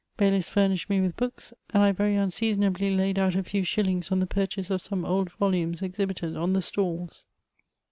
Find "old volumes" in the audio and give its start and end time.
5.05-5.83